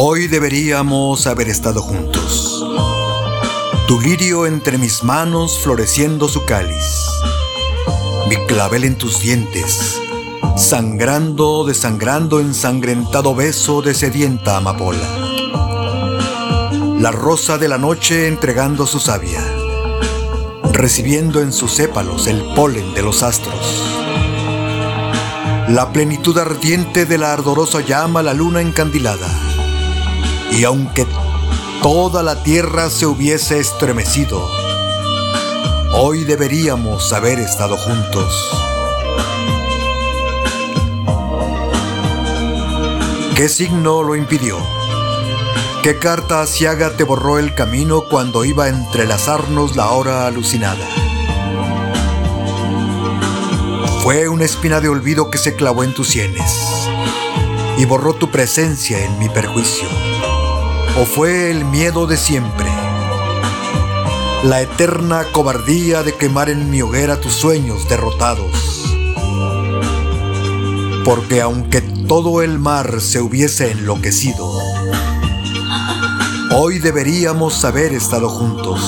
[0.00, 2.64] Hoy deberíamos haber estado juntos.
[3.88, 7.08] Tu lirio entre mis manos floreciendo su cáliz.
[8.28, 10.00] Mi clavel en tus dientes,
[10.56, 15.08] sangrando, desangrando ensangrentado beso de sedienta amapola.
[17.00, 19.44] La rosa de la noche entregando su savia,
[20.70, 23.82] recibiendo en sus sépalos el polen de los astros.
[25.66, 29.47] La plenitud ardiente de la ardorosa llama la luna encandilada
[30.50, 31.06] y aunque
[31.82, 34.48] toda la tierra se hubiese estremecido,
[35.92, 38.34] hoy deberíamos haber estado juntos.
[43.36, 44.58] ¿Qué signo lo impidió?
[45.82, 50.84] ¿Qué carta asiaga te borró el camino cuando iba a entrelazarnos la hora alucinada?
[54.02, 56.52] Fue una espina de olvido que se clavó en tus sienes
[57.76, 59.86] y borró tu presencia en mi perjuicio
[61.00, 62.66] o fue el miedo de siempre?
[64.42, 68.50] La eterna cobardía de quemar en mi hoguera tus sueños derrotados.
[71.04, 74.50] Porque aunque todo el mar se hubiese enloquecido,
[76.56, 78.80] hoy deberíamos haber estado juntos.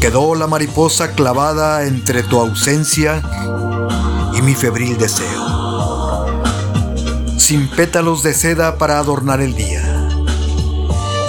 [0.00, 3.20] Quedó la mariposa clavada entre tu ausencia
[4.34, 5.57] y mi febril deseo
[7.48, 10.06] sin pétalos de seda para adornar el día.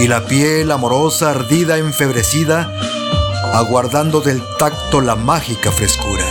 [0.02, 2.70] Y la piel amorosa, ardida, enfebrecida,
[3.54, 6.26] aguardando del tacto la mágica frescura.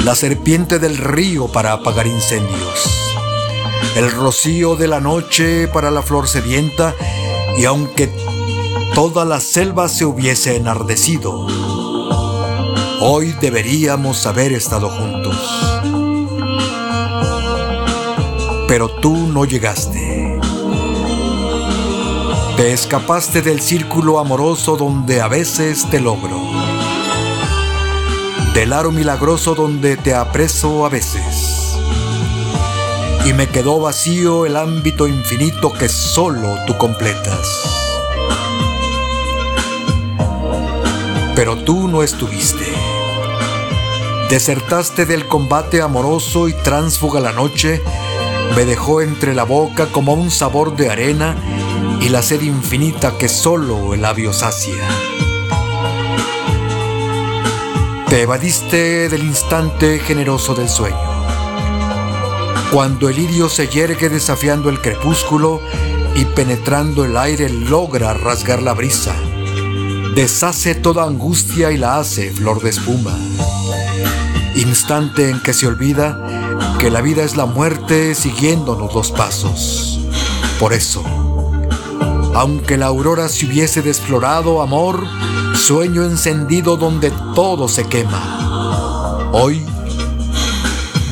[0.00, 2.90] La serpiente del río para apagar incendios.
[3.94, 6.96] El rocío de la noche para la flor sedienta.
[7.56, 8.10] Y aunque
[8.92, 11.46] toda la selva se hubiese enardecido,
[13.02, 15.75] hoy deberíamos haber estado juntos
[18.68, 20.40] pero tú no llegaste.
[22.56, 26.40] Te escapaste del círculo amoroso donde a veces te logro.
[28.54, 31.76] Del aro milagroso donde te apreso a veces.
[33.24, 37.46] Y me quedó vacío el ámbito infinito que solo tú completas.
[41.34, 42.64] Pero tú no estuviste.
[44.30, 47.82] Desertaste del combate amoroso y tránsfuga la noche
[48.54, 51.34] me dejó entre la boca como un sabor de arena
[52.00, 54.74] y la sed infinita que solo el labio sacia.
[58.08, 60.96] Te evadiste del instante generoso del sueño.
[62.72, 65.60] Cuando el lirio se yergue desafiando el crepúsculo
[66.14, 69.14] y penetrando el aire logra rasgar la brisa,
[70.14, 73.16] deshace toda angustia y la hace flor de espuma.
[74.54, 76.45] Instante en que se olvida
[76.78, 80.00] que la vida es la muerte siguiéndonos los pasos.
[80.58, 81.02] Por eso,
[82.34, 85.06] aunque la aurora se hubiese desflorado, amor,
[85.54, 89.30] sueño encendido donde todo se quema.
[89.32, 89.64] Hoy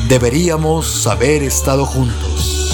[0.07, 2.64] deberíamos haber estado juntos.